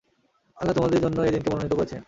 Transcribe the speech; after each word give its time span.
আল্লাহ 0.57 0.73
তোমাদের 0.75 0.99
জন্যে 1.03 1.19
এ 1.21 1.31
দীনকে 1.33 1.49
মনোনীত 1.51 1.73
করেছেন। 1.73 1.99